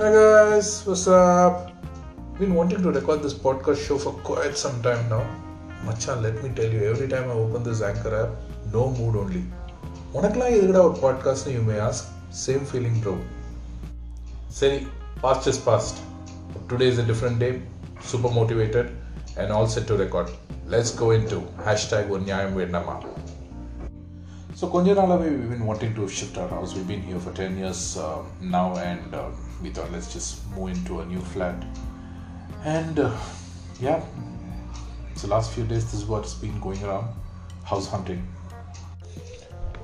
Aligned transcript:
Hi 0.00 0.10
guys, 0.10 0.86
what's 0.86 1.06
up? 1.06 1.70
Been 2.38 2.54
wanting 2.54 2.82
to 2.82 2.90
record 2.90 3.22
this 3.22 3.34
podcast 3.34 3.86
show 3.86 3.98
for 3.98 4.12
quite 4.22 4.56
some 4.56 4.80
time 4.80 5.06
now. 5.10 5.22
Machan, 5.84 6.22
let 6.22 6.42
me 6.42 6.50
tell 6.50 6.64
you, 6.66 6.84
every 6.84 7.08
time 7.08 7.28
I 7.28 7.34
open 7.34 7.62
this 7.62 7.82
Anchor 7.82 8.14
app, 8.16 8.30
no 8.72 8.84
mood 8.90 9.16
only. 9.22 9.42
உனக்கெல்லாம் 10.14 10.52
எதுக்கடா 10.56 10.82
ஒரு 10.88 10.96
பாட்காஸ்ட்னு 11.02 11.54
you 11.56 11.62
may 11.68 11.76
ask 11.88 12.06
same 12.44 12.64
feeling 12.68 12.98
bro 13.04 13.14
சரி 14.60 14.78
past 15.24 15.48
is 15.52 15.60
past 15.68 15.98
today 16.70 16.88
is 16.92 17.00
a 17.04 17.08
different 17.12 17.38
day 17.44 17.52
super 18.12 18.32
motivated 18.38 18.86
and 19.40 19.48
all 19.56 19.68
set 19.74 19.86
to 19.92 19.96
record 20.04 20.28
let's 20.74 20.92
go 21.02 21.08
into 21.18 21.38
hashtag 21.68 22.06
ஒரு 22.14 22.24
நியாயம் 22.30 22.56
வேண்டாமா 22.62 22.96
so 24.61 24.67
Konjanalawe, 24.69 25.39
we've 25.39 25.49
been 25.49 25.65
wanting 25.65 25.95
to 25.95 26.07
shift 26.07 26.37
our 26.37 26.47
house. 26.47 26.75
We've 26.75 26.87
been 26.87 27.01
here 27.01 27.17
for 27.17 27.31
10 27.33 27.57
years 27.57 27.97
um, 27.97 28.27
now, 28.39 28.77
and 28.77 29.15
um, 29.15 29.35
we 29.59 29.71
thought 29.71 29.91
let's 29.91 30.13
just 30.13 30.47
move 30.51 30.69
into 30.69 30.99
a 30.99 31.05
new 31.07 31.19
flat. 31.19 31.55
And 32.63 32.99
uh, 32.99 33.17
yeah, 33.79 34.03
so 35.15 35.27
last 35.29 35.53
few 35.53 35.63
days 35.63 35.85
this 35.85 35.95
is 35.95 36.05
what's 36.05 36.35
been 36.35 36.59
going 36.59 36.83
around: 36.83 37.07
house 37.63 37.87
hunting. 37.87 38.21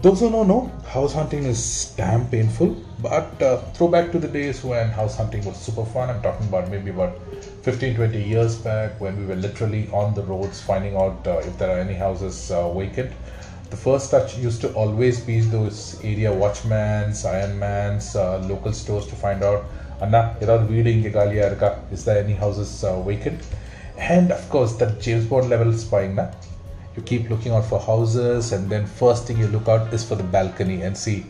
Those 0.03 0.19
who 0.19 0.29
don't 0.29 0.47
know, 0.47 0.71
house 0.85 1.11
hunting 1.11 1.45
is 1.45 1.95
damn 1.97 2.27
painful. 2.27 2.77
But 3.01 3.41
uh, 3.41 3.57
throwback 3.73 4.11
to 4.11 4.19
the 4.19 4.27
days 4.27 4.63
when 4.63 4.89
house 4.89 5.17
hunting 5.17 5.43
was 5.43 5.57
super 5.57 5.85
fun. 5.85 6.11
I'm 6.11 6.21
talking 6.21 6.47
about 6.49 6.69
maybe 6.69 6.91
about 6.91 7.17
15, 7.63 7.95
20 7.95 8.23
years 8.23 8.55
back 8.57 9.01
when 9.01 9.17
we 9.19 9.25
were 9.25 9.41
literally 9.47 9.89
on 9.91 10.13
the 10.13 10.21
roads 10.21 10.61
finding 10.61 10.95
out 10.95 11.25
uh, 11.25 11.39
if 11.39 11.57
there 11.57 11.75
are 11.75 11.79
any 11.79 11.95
houses 11.95 12.51
uh, 12.51 12.71
vacant 12.71 13.11
The 13.70 13.76
first 13.76 14.10
touch 14.10 14.36
used 14.38 14.60
to 14.62 14.72
always 14.74 15.20
be 15.20 15.40
those 15.40 15.98
area 16.04 16.30
watchmans, 16.30 17.24
ironmans, 17.24 18.14
uh, 18.14 18.46
local 18.46 18.72
stores 18.72 19.06
to 19.06 19.16
find 19.24 19.42
out, 19.42 19.64
Anna, 20.00 20.22
ஏதாவது 20.44 20.64
வீடு 20.72 20.92
இங்கே 20.96 21.10
காலியாக 21.18 21.50
இருக்கா 21.50 21.70
is 21.96 22.04
there 22.06 22.18
any 22.24 22.36
houses 22.44 22.72
uh, 22.90 22.96
vacant? 23.10 23.40
And 24.14 24.28
of 24.38 24.44
course, 24.54 24.72
that 24.80 24.92
James 25.06 25.26
Bond 25.32 25.48
level 25.54 25.72
spying, 25.84 26.14
na? 26.20 26.26
you 26.96 27.02
keep 27.02 27.30
looking 27.30 27.52
out 27.52 27.64
for 27.64 27.80
houses 27.80 28.52
and 28.52 28.68
then 28.68 28.84
first 28.86 29.26
thing 29.26 29.38
you 29.38 29.48
look 29.48 29.68
out 29.68 29.92
is 29.94 30.04
for 30.04 30.14
the 30.14 30.28
balcony 30.36 30.82
and 30.82 30.96
see 30.96 31.24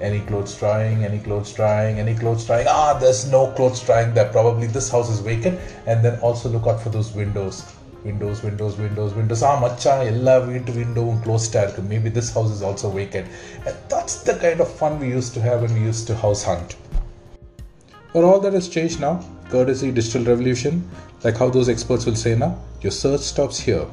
any 0.00 0.20
clothes 0.20 0.54
drying 0.56 1.04
any 1.04 1.18
clothes 1.18 1.52
drying 1.52 1.98
any 1.98 2.14
clothes 2.14 2.44
drying 2.46 2.66
ah 2.68 2.96
there's 3.00 3.22
no 3.30 3.42
clothes 3.56 3.80
drying 3.88 4.14
there 4.14 4.30
probably 4.36 4.68
this 4.68 4.88
house 4.96 5.10
is 5.10 5.18
vacant 5.18 5.58
and 5.86 6.04
then 6.04 6.18
also 6.20 6.48
look 6.48 6.66
out 6.68 6.80
for 6.80 6.90
those 6.90 7.12
windows 7.12 7.64
windows 8.08 8.38
windows 8.46 8.74
windows 8.84 9.12
windows 9.20 9.42
ah 9.50 9.56
macha 9.64 9.94
ella 10.10 10.34
வீட்டு 10.50 10.72
விண்டோவும் 10.80 11.22
க்ளோஸ்டாக 11.24 11.64
இருக்கு 11.66 11.82
maybe 11.92 12.10
this 12.18 12.28
house 12.36 12.52
is 12.56 12.62
also 12.68 12.88
vacant 12.98 13.26
and 13.66 13.76
that's 13.94 14.16
the 14.28 14.36
kind 14.44 14.60
of 14.66 14.70
fun 14.82 14.94
we 15.04 15.10
used 15.18 15.34
to 15.38 15.42
have 15.48 15.58
when 15.64 15.74
we 15.78 15.84
used 15.92 16.06
to 16.10 16.16
house 16.26 16.44
hunt 16.50 16.70
but 18.12 18.24
all 18.24 18.40
that 18.40 18.54
has 18.54 18.68
changed 18.68 19.00
now, 19.00 19.22
courtesy 19.50 19.90
digital 19.92 20.24
revolution, 20.24 20.88
like 21.24 21.36
how 21.36 21.50
those 21.50 21.68
experts 21.68 22.06
will 22.06 22.14
say 22.14 22.34
now, 22.34 22.58
your 22.80 22.90
search 22.90 23.20
stops 23.20 23.60
here. 23.60 23.86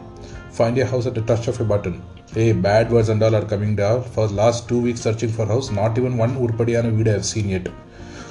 Find 0.52 0.78
your 0.78 0.86
house 0.86 1.06
at 1.06 1.16
the 1.16 1.22
touch 1.22 1.50
of 1.50 1.59
a 1.59 1.66
button. 1.66 2.02
Hey, 2.31 2.54
bad 2.54 2.92
words 2.92 3.09
and 3.09 3.22
all 3.22 3.36
are 3.36 3.44
coming 3.44 3.76
down. 3.76 4.04
For 4.04 4.28
the 4.28 4.34
last 4.34 4.70
two 4.70 4.80
weeks 4.80 5.02
searching 5.02 5.30
for 5.30 5.45
house, 5.45 5.70
not 5.70 5.98
even 5.98 6.18
one 6.18 6.36
Urpadiyana 6.38 6.92
video 6.94 7.12
I 7.12 7.18
have 7.18 7.26
seen 7.26 7.50
yet. 7.50 7.68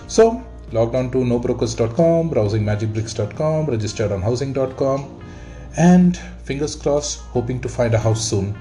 So, 0.06 0.42
log 0.72 0.94
on 0.94 1.10
to 1.10 1.18
nobrokers.com, 1.18 2.30
browsingmagicbricks.com, 2.30 3.66
registered 3.66 4.10
on 4.10 4.22
housing.com, 4.22 5.22
and 5.77 6.17
fingers 6.43 6.75
crossed, 6.75 7.19
hoping 7.19 7.59
to 7.61 7.69
find 7.69 7.93
a 7.93 7.99
house 7.99 8.27
soon. 8.29 8.57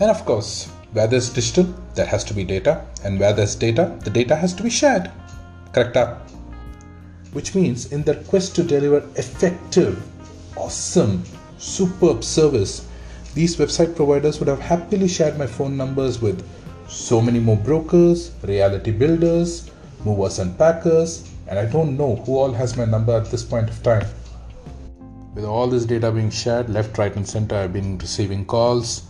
And 0.00 0.10
of 0.10 0.24
course, 0.24 0.66
where 0.92 1.06
there's 1.06 1.30
digital, 1.30 1.64
there 1.94 2.06
has 2.06 2.24
to 2.24 2.34
be 2.34 2.44
data, 2.44 2.84
and 3.04 3.18
where 3.18 3.32
there's 3.32 3.54
data, 3.54 3.96
the 4.02 4.10
data 4.10 4.36
has 4.36 4.54
to 4.54 4.62
be 4.62 4.70
shared. 4.70 5.10
Correct 5.72 5.96
up? 5.96 6.30
Which 7.32 7.54
means, 7.54 7.92
in 7.92 8.02
their 8.02 8.22
quest 8.24 8.54
to 8.56 8.62
deliver 8.62 8.98
effective, 9.16 10.02
awesome, 10.56 11.24
superb 11.58 12.22
service, 12.22 12.86
these 13.34 13.56
website 13.56 13.96
providers 13.96 14.38
would 14.38 14.48
have 14.48 14.60
happily 14.60 15.08
shared 15.08 15.38
my 15.38 15.46
phone 15.46 15.76
numbers 15.76 16.22
with 16.22 16.46
so 16.88 17.20
many 17.20 17.40
more 17.40 17.56
brokers, 17.56 18.30
reality 18.42 18.92
builders, 18.92 19.70
movers 20.04 20.38
and 20.38 20.56
packers, 20.56 21.28
and 21.48 21.58
I 21.58 21.66
don't 21.66 21.96
know 21.96 22.16
who 22.16 22.36
all 22.36 22.52
has 22.52 22.76
my 22.76 22.84
number 22.84 23.12
at 23.12 23.30
this 23.30 23.42
point 23.42 23.68
of 23.68 23.82
time. 23.82 24.06
With 25.34 25.44
all 25.44 25.66
this 25.66 25.84
data 25.84 26.12
being 26.12 26.30
shared 26.30 26.70
left, 26.70 26.96
right, 26.96 27.14
and 27.16 27.28
center, 27.28 27.56
I've 27.56 27.72
been 27.72 27.98
receiving 27.98 28.46
calls, 28.46 29.02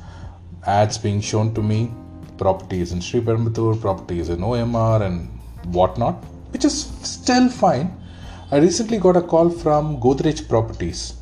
ads 0.67 0.97
being 0.97 1.21
shown 1.21 1.53
to 1.55 1.63
me, 1.63 1.93
properties 2.39 2.93
in 2.93 3.01
Sriperumbudur, 3.01 3.79
properties 3.79 4.31
in 4.31 4.39
OMR, 4.39 5.03
and 5.03 5.29
whatnot, 5.75 6.15
which 6.51 6.65
is 6.65 6.87
still 7.03 7.51
fine. 7.51 7.95
I 8.51 8.57
recently 8.57 8.99
got 8.99 9.19
a 9.19 9.21
call 9.23 9.51
from 9.51 10.01
Godrej 10.01 10.49
Properties, 10.49 11.15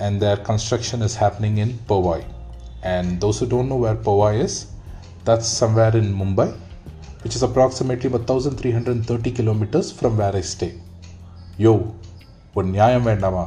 and 0.00 0.20
their 0.20 0.36
construction 0.36 1.00
is 1.00 1.14
happening 1.14 1.58
in 1.58 1.74
Powai. 1.86 2.24
And 2.82 3.20
those 3.20 3.38
who 3.38 3.46
don't 3.46 3.68
know 3.68 3.76
where 3.76 3.94
Powai 3.94 4.40
is, 4.40 4.66
that's 5.24 5.46
somewhere 5.46 5.96
in 5.96 6.12
Mumbai, 6.12 6.58
which 7.22 7.36
is 7.36 7.44
approximately 7.44 8.10
1330 8.10 9.30
kilometers 9.30 9.92
from 9.92 10.16
where 10.16 10.34
I 10.34 10.40
stay. 10.40 10.74
Yo, 11.56 11.94
ஒரு 12.57 12.67
நியாயம் 12.75 13.07
வேண்டாமா 13.09 13.45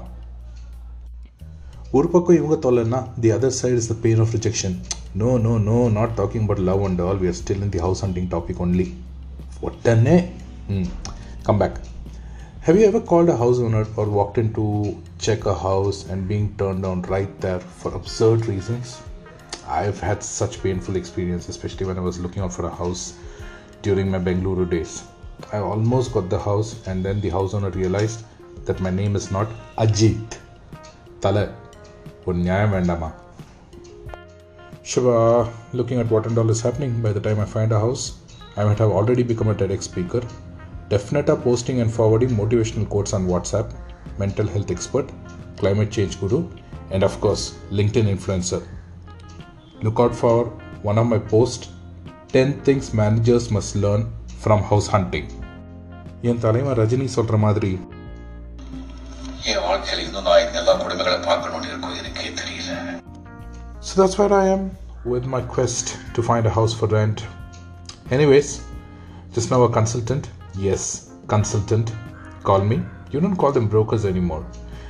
ஒரு 1.99 2.09
பக்கம் 2.13 2.39
இவங்க 2.41 2.57
தொல்லைன்னா 2.67 3.01
the 3.23 3.31
other 3.37 3.57
side 3.61 3.81
is 3.83 3.91
the 3.93 3.97
pain 4.05 4.21
of 4.25 4.35
rejection 4.39 4.77
no 5.23 5.31
no 5.47 5.55
no 5.69 5.79
not 5.99 6.15
talking 6.21 6.45
about 6.47 6.67
love 6.71 6.85
and 6.89 7.01
all 7.07 7.23
we 7.23 7.31
are 7.33 7.41
still 7.43 7.65
in 7.67 7.75
the 7.77 7.83
house 7.87 8.03
hunting 8.07 8.29
topic 8.35 8.63
only 8.67 8.87
உடனே 9.69 10.19
ம் 10.77 10.87
come 11.49 11.61
back 11.63 11.81
Have 12.65 12.77
you 12.79 12.85
ever 12.87 13.01
called 13.01 13.29
a 13.29 13.37
house 13.37 13.59
owner 13.59 13.85
or 13.97 14.05
walked 14.09 14.37
in 14.39 14.49
to 14.55 14.65
check 15.19 15.47
a 15.47 15.55
house 15.63 16.09
and 16.09 16.29
being 16.29 16.45
turned 16.57 16.85
down 16.85 17.03
right 17.03 17.33
there 17.41 17.59
for 17.79 17.91
absurd 17.93 18.47
reasons? 18.47 19.01
I've 19.69 19.99
had 20.01 20.23
such 20.23 20.63
painful 20.63 20.95
experience, 20.95 21.49
especially 21.49 21.87
when 21.87 21.99
I 21.99 22.03
was 22.03 22.21
looking 22.21 22.43
out 22.43 22.53
for 22.53 22.67
a 22.67 22.71
house 22.73 23.15
during 23.83 24.13
my 24.13 24.21
Bengaluru 24.21 24.71
days. 24.71 25.03
I 25.53 25.59
almost 25.59 26.13
got 26.13 26.31
the 26.31 26.39
house, 26.39 26.87
and 26.87 27.05
then 27.05 27.21
the 27.21 27.31
house 27.31 27.53
owner 27.53 27.71
realized 27.71 28.21
that 28.67 28.81
my 28.81 28.91
name 28.91 29.15
is 29.21 29.31
not 29.37 29.49
Ajit. 29.85 30.39
Tala, 31.21 31.45
ஒரு 32.25 32.37
நியாயம் 32.39 32.75
வேண்டாமா 32.77 33.11
Shiva, 34.91 35.17
looking 35.79 35.99
at 36.03 36.09
what 36.11 36.25
and 36.29 36.39
all 36.41 36.51
is 36.51 36.61
happening, 36.61 36.93
by 37.05 37.13
the 37.17 37.21
time 37.21 37.39
I 37.45 37.49
find 37.57 37.71
a 37.73 37.79
house, 37.79 38.05
I 38.57 38.65
might 38.65 38.79
have 38.79 38.91
already 38.91 39.23
become 39.23 39.49
a 39.49 39.55
TEDx 39.55 39.83
speaker, 39.83 40.23
Definita 40.89 41.35
posting 41.45 41.81
and 41.81 41.91
forwarding 41.99 42.33
motivational 42.41 42.89
quotes 42.89 43.13
on 43.13 43.27
WhatsApp, 43.27 43.69
mental 44.19 44.47
health 44.47 44.71
expert, 44.71 45.07
climate 45.57 45.91
change 45.91 46.21
guru, 46.21 46.41
and 46.91 47.03
of 47.03 47.15
course, 47.21 47.45
LinkedIn 47.71 48.09
influencer. 48.15 48.61
Look 49.83 50.01
out 50.01 50.15
for 50.15 50.47
one 50.83 50.99
of 50.99 51.07
my 51.07 51.19
posts 51.19 51.69
10 52.33 52.63
things 52.63 52.93
managers 52.95 53.51
must 53.51 53.77
learn 53.77 54.03
from 54.45 54.61
house 54.71 54.89
hunting. 54.97 55.27
என் 56.31 56.39
தலைவன் 56.39 56.77
ரஜினி 56.81 57.07
சொல்ற 57.15 57.37
மாதிரி 57.39 57.71
என் 57.75 57.96
வாழ்க்கையில் 59.77 60.03
இன்னும் 60.07 60.27
நான் 60.29 60.43
இந்த 60.45 60.57
எல்லா 60.63 60.75
குடும்பங்களை 60.83 61.13
பார்க்கணும்னு 61.29 61.71
இருக்கும் 61.73 61.99
எனக்கே 62.01 62.31
தெரியல 62.41 62.71
So 63.89 63.93
that's 64.01 64.17
where 64.19 64.33
I 64.41 64.47
am 64.57 64.63
with 65.13 65.25
my 65.35 65.41
quest 65.55 65.87
to 66.17 66.21
find 66.29 66.45
a 66.51 66.53
house 66.59 66.73
for 66.79 66.87
rent. 66.97 67.21
Anyways, 68.17 68.51
just 69.37 69.51
now 69.53 69.61
a 69.69 69.71
consultant, 69.79 70.25
yes, 70.67 70.83
consultant, 71.27 71.89
call 72.49 72.63
me. 72.71 72.79
You 73.13 73.21
don't 73.25 73.39
call 73.43 73.53
them 73.53 73.67
brokers 73.75 74.05
anymore. 74.13 74.45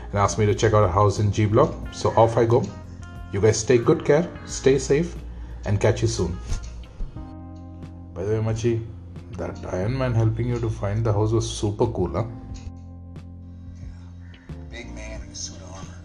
And 0.08 0.18
ask 0.24 0.36
me 0.40 0.46
to 0.50 0.54
check 0.54 0.74
out 0.74 0.84
a 0.84 0.92
house 0.98 1.18
in 1.22 1.32
G 1.36 1.46
Block. 1.46 1.70
So 1.92 2.10
off 2.22 2.36
I 2.36 2.46
go. 2.54 2.60
You 3.32 3.40
guys 3.40 3.62
take 3.64 3.84
good 3.84 4.04
care, 4.04 4.24
stay 4.58 4.78
safe, 4.78 5.10
and 5.66 5.80
catch 5.80 6.02
you 6.02 6.08
soon. 6.08 6.32
By 8.14 8.24
the 8.24 8.32
way, 8.34 8.40
Machi, 8.40 8.72
that 9.38 9.56
Iron 9.72 9.96
Man 9.96 10.12
helping 10.12 10.48
you 10.48 10.58
to 10.60 10.68
find 10.68 11.02
the 11.02 11.14
house 11.14 11.32
was 11.32 11.48
super 11.50 11.86
cool, 11.86 12.12
huh? 12.12 12.26
Big 14.77 14.89
man 14.95 15.19
in 15.25 15.31
a 15.31 15.35
suit 15.35 15.61
of 15.65 15.69
armor. 15.77 15.99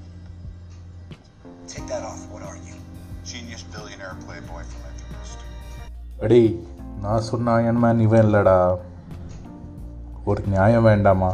Take 1.67 1.87
that 1.89 2.03
off. 2.03 2.21
What 2.33 2.43
are 2.43 2.59
you? 2.69 2.77
Genius 3.31 3.63
billionaire 3.73 4.17
playboy 4.25 4.63
philanthropist. 4.71 5.39
அடே 6.25 6.41
நான் 7.03 7.27
சொன்ன 7.31 7.55
Iron Man 7.59 8.03
இவன் 8.07 8.25
இல்லடா 8.27 8.57
ஒரு 10.25 10.43
நியாயம் 10.47 10.89
வேண்டாமா 10.91 11.31